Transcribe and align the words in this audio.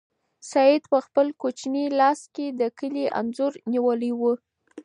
سعید 0.51 0.83
په 0.91 0.97
خپل 1.05 1.27
کوچني 1.41 1.85
لاس 1.99 2.19
کې 2.35 2.45
د 2.59 2.61
کلي 2.79 3.05
انځور 3.19 3.53
نیولی 3.73 4.11
و. 4.19 4.21